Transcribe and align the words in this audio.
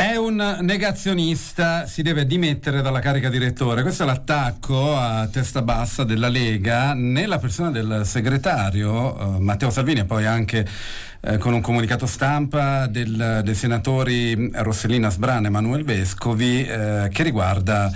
È 0.00 0.16
un 0.16 0.56
negazionista, 0.62 1.84
si 1.84 2.00
deve 2.00 2.24
dimettere 2.24 2.80
dalla 2.80 3.00
carica 3.00 3.28
di 3.28 3.36
rettore. 3.36 3.82
Questo 3.82 4.04
è 4.04 4.06
l'attacco 4.06 4.96
a 4.96 5.28
testa 5.30 5.60
bassa 5.60 6.04
della 6.04 6.28
Lega 6.28 6.94
nella 6.94 7.36
persona 7.36 7.70
del 7.70 8.00
segretario 8.06 9.36
eh, 9.36 9.40
Matteo 9.40 9.68
Salvini 9.68 10.00
e 10.00 10.04
poi 10.06 10.24
anche 10.24 10.66
eh, 11.20 11.36
con 11.36 11.52
un 11.52 11.60
comunicato 11.60 12.06
stampa 12.06 12.86
del, 12.86 13.42
dei 13.44 13.54
senatori 13.54 14.50
Rossellina 14.54 15.10
Sbrana 15.10 15.48
e 15.48 15.50
Manuel 15.50 15.84
Vescovi 15.84 16.64
eh, 16.64 17.10
che 17.12 17.22
riguarda 17.22 17.92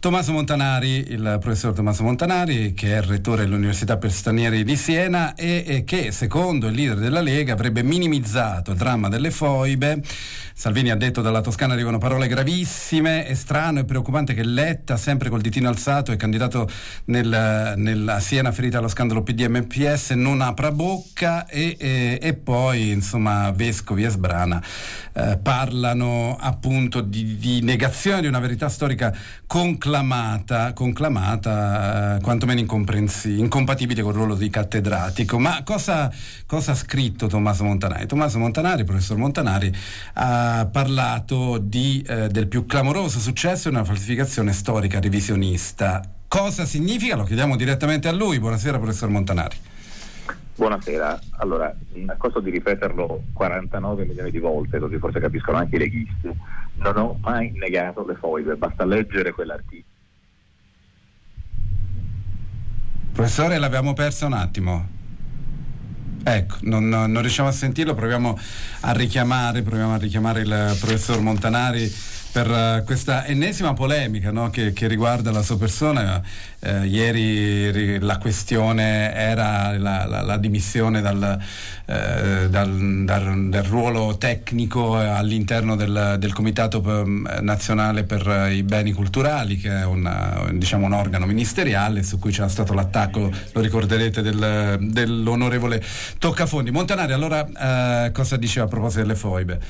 Tommaso 0.00 0.30
Montanari, 0.30 1.06
il 1.08 1.38
professor 1.40 1.74
Tommaso 1.74 2.04
Montanari, 2.04 2.72
che 2.72 2.96
è 2.96 3.02
rettore 3.02 3.42
dell'Università 3.42 3.96
per 3.96 4.12
Stranieri 4.12 4.62
di 4.62 4.76
Siena 4.76 5.34
e, 5.34 5.64
e, 5.66 5.82
che, 5.82 6.12
secondo 6.12 6.68
il 6.68 6.76
leader 6.76 6.98
della 6.98 7.20
Lega, 7.20 7.54
avrebbe 7.54 7.82
minimizzato 7.82 8.70
il 8.70 8.76
dramma 8.76 9.08
delle 9.08 9.32
foibe. 9.32 10.00
Salvini 10.54 10.90
ha 10.90 10.96
detto 10.96 11.20
dalla 11.20 11.40
Toscana 11.40 11.72
arrivano 11.72 11.98
parole 11.98 12.28
gravissime, 12.28 13.26
è 13.26 13.34
strano 13.34 13.80
e 13.80 13.84
preoccupante 13.84 14.34
che 14.34 14.44
Letta, 14.44 14.96
sempre 14.96 15.30
col 15.30 15.40
ditino 15.40 15.68
alzato 15.68 16.12
e 16.12 16.16
candidato 16.16 16.68
nel, 17.06 17.74
nella 17.76 18.20
Siena 18.20 18.52
ferita 18.52 18.78
allo 18.78 18.88
scandalo 18.88 19.24
PDMPS, 19.24 20.10
non 20.10 20.42
apra 20.42 20.70
bocca 20.70 21.44
e, 21.46 21.76
e, 21.76 22.18
e 22.22 22.34
poi, 22.34 22.90
insomma, 22.90 23.50
Vescovi 23.50 24.04
e 24.04 24.10
Sbrana 24.10 24.62
eh, 25.12 25.38
parlano 25.42 26.36
appunto 26.38 27.00
di, 27.00 27.36
di 27.36 27.62
negazione 27.62 28.20
di 28.20 28.28
una 28.28 28.38
verità 28.38 28.68
storica 28.68 29.12
conclusiva 29.46 29.86
conclamata, 29.88 30.72
conclamata 30.74 32.16
eh, 32.16 32.20
quantomeno 32.20 32.60
incompatibile 32.60 34.02
con 34.02 34.10
il 34.10 34.16
ruolo 34.16 34.34
di 34.34 34.50
cattedratico. 34.50 35.38
Ma 35.38 35.62
cosa, 35.64 36.12
cosa, 36.46 36.72
ha 36.72 36.74
scritto 36.74 37.26
Tommaso 37.26 37.64
Montanari? 37.64 38.06
Tommaso 38.06 38.38
Montanari, 38.38 38.84
professor 38.84 39.16
Montanari, 39.16 39.72
ha 40.14 40.68
parlato 40.70 41.56
di, 41.56 42.04
eh, 42.06 42.28
del 42.28 42.48
più 42.48 42.66
clamoroso 42.66 43.18
successo 43.18 43.70
di 43.70 43.76
una 43.76 43.84
falsificazione 43.84 44.52
storica 44.52 45.00
revisionista. 45.00 46.02
Cosa 46.28 46.66
significa? 46.66 47.16
Lo 47.16 47.24
chiediamo 47.24 47.56
direttamente 47.56 48.08
a 48.08 48.12
lui. 48.12 48.38
Buonasera, 48.38 48.78
professor 48.78 49.08
Montanari. 49.08 49.56
Buonasera, 50.58 51.20
allora 51.36 51.72
a 52.06 52.16
costo 52.16 52.40
di 52.40 52.50
ripeterlo 52.50 53.22
49 53.32 54.04
milioni 54.04 54.32
di 54.32 54.40
volte, 54.40 54.80
così 54.80 54.98
forse 54.98 55.20
capiscono 55.20 55.56
anche 55.56 55.76
i 55.76 55.78
leghisti, 55.78 56.36
non 56.78 56.96
ho 56.96 57.16
mai 57.20 57.52
negato 57.52 58.04
le 58.04 58.16
foibe, 58.16 58.56
basta 58.56 58.84
leggere 58.84 59.30
quell'articolo. 59.30 59.77
Professore, 63.18 63.58
l'abbiamo 63.58 63.94
persa 63.94 64.26
un 64.26 64.32
attimo. 64.32 64.86
Ecco, 66.22 66.54
non, 66.60 66.88
non, 66.88 67.20
riusciamo 67.20 67.48
a 67.48 67.52
sentirlo, 67.52 67.92
proviamo 67.92 68.38
a 68.82 68.92
richiamare, 68.92 69.62
proviamo 69.62 69.94
a 69.94 69.96
richiamare 69.96 70.42
il 70.42 70.76
professor 70.78 71.20
Montanari 71.20 71.92
per 72.32 72.50
uh, 72.50 72.84
questa 72.84 73.24
ennesima 73.24 73.72
polemica 73.72 74.30
no, 74.30 74.50
che, 74.50 74.72
che, 74.72 74.86
riguarda 74.86 75.30
la 75.30 75.42
sua 75.42 75.56
persona. 75.56 76.22
Eh, 76.60 76.86
ieri 76.86 78.00
la 78.00 78.18
questione 78.18 79.14
era 79.14 79.78
la, 79.78 80.06
la, 80.06 80.22
la 80.22 80.36
dimissione 80.38 81.00
dal, 81.00 81.38
eh, 81.86 82.48
dal, 82.48 83.04
dal, 83.04 83.48
del 83.48 83.62
ruolo 83.62 84.16
tecnico 84.18 84.96
all'interno 84.96 85.76
del, 85.76 86.16
del, 86.18 86.32
Comitato 86.32 86.82
ehm, 86.84 87.38
Nazionale 87.42 88.02
per 88.02 88.50
i 88.50 88.62
Beni 88.64 88.92
Culturali, 88.92 89.56
che 89.56 89.70
è 89.70 89.84
una, 89.84 90.48
diciamo, 90.52 90.86
un 90.86 90.92
organo 90.92 91.26
ministeriale 91.26 92.02
su 92.02 92.18
cui 92.18 92.32
c'era 92.32 92.48
stato 92.48 92.74
l'attacco, 92.74 93.30
lo 93.52 93.60
ricorderete, 93.60 94.20
del, 94.20 94.78
dell'onorevole 94.80 95.80
Toccafondi. 96.18 96.72
Montanari, 96.72 97.12
allora 97.12 98.06
eh, 98.06 98.12
cosa 98.12 98.36
diceva 98.36 98.66
a 98.66 98.68
proposito 98.68 99.02
delle 99.02 99.14
foibe? 99.16 99.60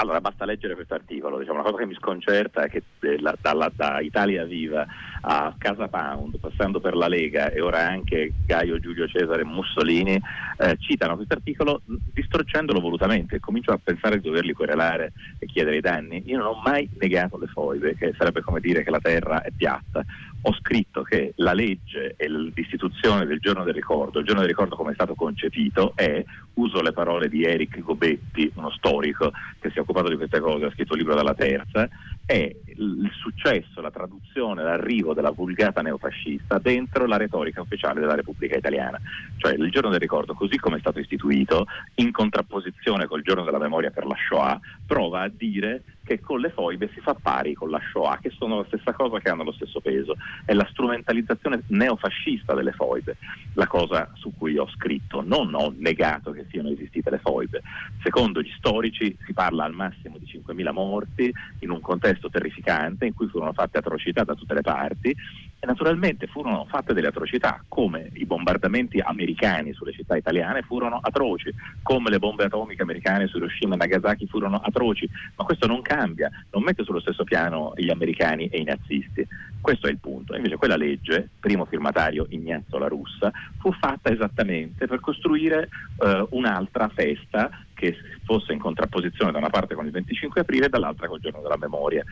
Allora, 0.00 0.20
basta 0.20 0.44
leggere 0.44 0.74
questo 0.74 0.94
articolo. 0.94 1.38
Diciamo, 1.38 1.58
una 1.58 1.68
cosa 1.68 1.78
che 1.78 1.86
mi 1.86 1.94
sconcerta 2.18 2.66
che 2.66 2.82
eh, 3.00 3.20
la, 3.20 3.34
dalla, 3.40 3.70
da 3.74 4.00
Italia 4.00 4.44
Viva 4.44 4.86
a 5.20 5.54
Casa 5.56 5.88
Pound, 5.88 6.38
passando 6.38 6.80
per 6.80 6.94
la 6.94 7.08
Lega 7.08 7.50
e 7.50 7.60
ora 7.60 7.86
anche 7.86 8.32
Gaio 8.44 8.78
Giulio 8.78 9.06
Cesare 9.06 9.44
Mussolini, 9.44 10.20
eh, 10.58 10.76
citano 10.78 11.16
questo 11.16 11.34
articolo 11.34 11.82
distruggendolo 11.86 12.80
volutamente. 12.80 13.40
Comincio 13.40 13.72
a 13.72 13.80
pensare 13.82 14.16
di 14.16 14.26
doverli 14.26 14.52
querelare 14.52 15.12
e 15.38 15.46
chiedere 15.46 15.76
i 15.76 15.80
danni. 15.80 16.22
Io 16.26 16.38
non 16.38 16.46
ho 16.48 16.60
mai 16.62 16.88
negato 16.98 17.38
le 17.38 17.46
foibe, 17.46 17.94
che 17.96 18.14
sarebbe 18.18 18.42
come 18.42 18.60
dire 18.60 18.82
che 18.82 18.90
la 18.90 19.00
terra 19.00 19.42
è 19.42 19.50
piatta 19.56 20.04
ho 20.42 20.54
scritto 20.54 21.02
che 21.02 21.32
la 21.36 21.52
legge 21.52 22.14
e 22.16 22.28
l'istituzione 22.28 23.26
del 23.26 23.40
giorno 23.40 23.64
del 23.64 23.74
ricordo, 23.74 24.20
il 24.20 24.24
giorno 24.24 24.40
del 24.40 24.50
ricordo 24.50 24.76
come 24.76 24.92
è 24.92 24.94
stato 24.94 25.14
concepito 25.14 25.92
è, 25.96 26.24
uso 26.58 26.80
le 26.80 26.92
parole 26.92 27.28
di 27.28 27.44
Eric 27.44 27.80
Gobetti, 27.80 28.50
uno 28.56 28.70
storico 28.70 29.32
che 29.58 29.70
si 29.70 29.78
è 29.78 29.80
occupato 29.80 30.08
di 30.08 30.16
queste 30.16 30.40
cose, 30.40 30.66
ha 30.66 30.70
scritto 30.70 30.94
il 30.94 31.00
libro 31.00 31.14
dalla 31.14 31.34
terza, 31.34 31.88
è 32.28 32.54
il 32.66 33.10
successo, 33.14 33.80
la 33.80 33.90
traduzione, 33.90 34.62
l'arrivo 34.62 35.14
della 35.14 35.30
vulgata 35.30 35.80
neofascista 35.80 36.58
dentro 36.58 37.06
la 37.06 37.16
retorica 37.16 37.62
ufficiale 37.62 38.00
della 38.00 38.16
Repubblica 38.16 38.54
Italiana. 38.54 39.00
Cioè 39.38 39.54
il 39.54 39.70
giorno 39.70 39.88
del 39.88 39.98
ricordo, 39.98 40.34
così 40.34 40.58
come 40.58 40.76
è 40.76 40.80
stato 40.80 41.00
istituito, 41.00 41.64
in 41.94 42.12
contrapposizione 42.12 43.06
col 43.06 43.22
giorno 43.22 43.44
della 43.44 43.56
memoria 43.56 43.90
per 43.90 44.04
la 44.04 44.14
Shoah, 44.28 44.60
prova 44.86 45.22
a 45.22 45.30
dire 45.34 45.84
che 46.04 46.20
con 46.20 46.40
le 46.40 46.50
foibe 46.50 46.90
si 46.92 47.00
fa 47.00 47.14
pari 47.14 47.54
con 47.54 47.70
la 47.70 47.80
Shoah, 47.92 48.18
che 48.20 48.30
sono 48.30 48.58
la 48.58 48.64
stessa 48.66 48.92
cosa, 48.92 49.20
che 49.20 49.30
hanno 49.30 49.44
lo 49.44 49.52
stesso 49.52 49.80
peso. 49.80 50.14
È 50.44 50.52
la 50.52 50.66
strumentalizzazione 50.70 51.62
neofascista 51.68 52.52
delle 52.52 52.72
foibe, 52.72 53.16
la 53.54 53.66
cosa 53.66 54.10
su 54.14 54.34
cui 54.36 54.58
ho 54.58 54.68
scritto. 54.68 55.22
Non 55.22 55.54
ho 55.54 55.72
negato 55.78 56.32
che 56.32 56.44
siano 56.50 56.68
esistite 56.68 57.08
le 57.08 57.18
foibe. 57.20 57.62
Secondo 58.02 58.42
gli 58.42 58.52
storici 58.58 59.16
si 59.24 59.32
parla 59.32 59.64
al 59.64 59.72
massimo 59.72 60.17
5.000 60.30 60.72
morti 60.72 61.32
in 61.60 61.70
un 61.70 61.80
contesto 61.80 62.28
terrificante 62.28 63.06
in 63.06 63.14
cui 63.14 63.28
furono 63.28 63.52
fatte 63.52 63.78
atrocità 63.78 64.24
da 64.24 64.34
tutte 64.34 64.54
le 64.54 64.62
parti 64.62 65.14
naturalmente 65.66 66.26
furono 66.26 66.66
fatte 66.68 66.94
delle 66.94 67.08
atrocità, 67.08 67.62
come 67.66 68.10
i 68.14 68.24
bombardamenti 68.24 69.00
americani 69.00 69.72
sulle 69.72 69.92
città 69.92 70.16
italiane 70.16 70.62
furono 70.62 71.00
atroci, 71.02 71.52
come 71.82 72.10
le 72.10 72.18
bombe 72.18 72.44
atomiche 72.44 72.82
americane 72.82 73.26
su 73.26 73.38
Hiroshima 73.38 73.74
e 73.74 73.78
Nagasaki 73.78 74.26
furono 74.26 74.60
atroci, 74.62 75.08
ma 75.36 75.44
questo 75.44 75.66
non 75.66 75.82
cambia, 75.82 76.30
non 76.52 76.62
mette 76.62 76.84
sullo 76.84 77.00
stesso 77.00 77.24
piano 77.24 77.72
gli 77.76 77.90
americani 77.90 78.46
e 78.46 78.58
i 78.58 78.64
nazisti. 78.64 79.26
Questo 79.60 79.88
è 79.88 79.90
il 79.90 79.98
punto. 79.98 80.36
Invece 80.36 80.56
quella 80.56 80.76
legge, 80.76 81.28
primo 81.40 81.64
firmatario 81.64 82.26
Ignazio 82.30 82.78
La 82.78 82.86
Russa, 82.86 83.32
fu 83.58 83.72
fatta 83.72 84.12
esattamente 84.12 84.86
per 84.86 85.00
costruire 85.00 85.68
eh, 86.00 86.26
un'altra 86.30 86.88
festa 86.88 87.50
che 87.74 87.96
fosse 88.24 88.52
in 88.52 88.58
contrapposizione 88.58 89.32
da 89.32 89.38
una 89.38 89.50
parte 89.50 89.74
con 89.74 89.86
il 89.86 89.92
25 89.92 90.40
aprile 90.40 90.66
e 90.66 90.68
dall'altra 90.68 91.08
col 91.08 91.20
giorno 91.20 91.42
della 91.42 91.56
memoria. 91.56 92.04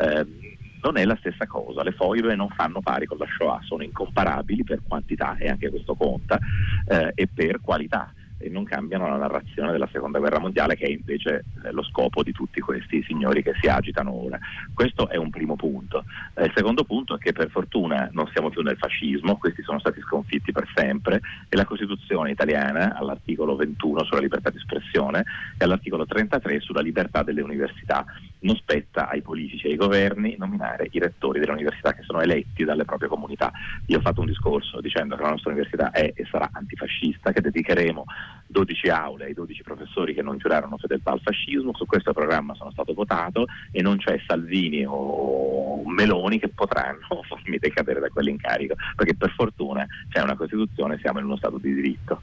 Eh, 0.00 0.62
non 0.84 0.98
è 0.98 1.04
la 1.04 1.16
stessa 1.18 1.46
cosa, 1.46 1.82
le 1.82 1.92
foibe 1.92 2.34
non 2.34 2.48
fanno 2.50 2.80
pari 2.80 3.06
con 3.06 3.16
la 3.16 3.26
Shoah, 3.26 3.60
sono 3.62 3.82
incomparabili 3.82 4.64
per 4.64 4.82
quantità 4.82 5.36
e 5.38 5.48
anche 5.48 5.70
questo 5.70 5.94
conta 5.94 6.38
eh, 6.86 7.12
e 7.14 7.26
per 7.32 7.60
qualità 7.60 8.12
e 8.36 8.50
non 8.50 8.64
cambiano 8.64 9.08
la 9.08 9.16
narrazione 9.16 9.72
della 9.72 9.88
seconda 9.90 10.18
guerra 10.18 10.38
mondiale 10.38 10.76
che 10.76 10.84
è 10.84 10.90
invece 10.90 11.46
eh, 11.64 11.72
lo 11.72 11.82
scopo 11.82 12.22
di 12.22 12.32
tutti 12.32 12.60
questi 12.60 13.02
signori 13.02 13.42
che 13.42 13.52
si 13.58 13.68
agitano 13.68 14.12
ora. 14.12 14.38
Questo 14.72 15.08
è 15.08 15.16
un 15.16 15.30
primo 15.30 15.56
punto. 15.56 16.04
Eh, 16.36 16.46
il 16.46 16.52
secondo 16.54 16.84
punto 16.84 17.14
è 17.14 17.18
che 17.18 17.32
per 17.32 17.48
fortuna 17.48 18.08
non 18.12 18.28
siamo 18.32 18.50
più 18.50 18.62
nel 18.62 18.76
fascismo, 18.76 19.36
questi 19.36 19.62
sono 19.62 19.78
stati 19.78 20.00
sconfitti 20.00 20.50
per 20.50 20.68
sempre 20.74 21.20
e 21.48 21.56
la 21.56 21.64
Costituzione 21.64 22.32
italiana 22.32 22.96
all'articolo 22.96 23.54
21 23.54 24.04
sulla 24.04 24.20
libertà 24.20 24.50
di 24.50 24.56
espressione 24.56 25.24
e 25.56 25.64
all'articolo 25.64 26.04
33 26.04 26.60
sulla 26.60 26.80
libertà 26.80 27.22
delle 27.22 27.40
università 27.40 28.04
non 28.40 28.56
spetta 28.56 29.08
ai 29.08 29.22
politici 29.22 29.66
e 29.66 29.70
ai 29.70 29.76
governi 29.76 30.34
nominare 30.36 30.88
i 30.90 30.98
rettori 30.98 31.38
delle 31.38 31.52
università 31.52 31.94
che 31.94 32.02
sono 32.02 32.20
eletti 32.20 32.64
dalle 32.64 32.84
proprie 32.84 33.08
comunità. 33.08 33.52
Io 33.86 33.98
ho 33.98 34.02
fatto 34.02 34.20
un 34.20 34.26
discorso 34.26 34.80
dicendo 34.80 35.16
che 35.16 35.22
la 35.22 35.30
nostra 35.30 35.50
università 35.50 35.90
è 35.92 36.12
e 36.14 36.26
sarà 36.30 36.50
antifascista, 36.52 37.32
che 37.32 37.40
dedicheremo 37.40 38.04
12 38.48 38.88
aule 38.88 39.26
ai 39.26 39.34
12 39.34 39.62
professori 39.62 40.14
che 40.14 40.22
non 40.22 40.36
giurarono 40.38 40.76
fedeltà 40.76 41.12
al 41.12 41.20
fascismo, 41.20 41.74
su 41.74 41.86
questo 41.86 42.12
programma 42.12 42.54
sono 42.54 42.70
stato 42.70 42.92
votato 42.92 43.46
e 43.70 43.80
non 43.82 43.96
c'è 43.96 44.20
Salvini 44.26 44.84
o 44.86 45.82
Meloni 45.86 46.23
che 46.38 46.48
potranno 46.48 47.22
farmi 47.28 47.58
decadere 47.58 48.00
da 48.00 48.08
quell'incarico, 48.08 48.74
perché 48.96 49.14
per 49.14 49.32
fortuna 49.36 49.86
c'è 50.08 50.20
una 50.20 50.36
Costituzione, 50.36 50.98
siamo 51.00 51.18
in 51.18 51.26
uno 51.26 51.36
Stato 51.36 51.58
di 51.58 51.74
diritto. 51.74 52.22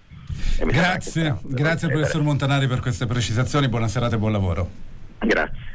Grazie, 0.65 1.38
grazie 1.44 1.89
professor 1.89 2.21
Montanari 2.21 2.68
per 2.68 2.80
queste 2.80 3.06
precisazioni, 3.06 3.68
buona 3.68 3.88
serata 3.88 4.15
e 4.15 4.19
buon 4.19 4.31
lavoro. 4.31 4.69
Grazie. 5.19 5.71